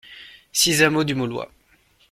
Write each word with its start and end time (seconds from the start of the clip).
six 0.51 0.79
hameau 0.81 1.03
du 1.03 1.13
Moulois 1.13 1.51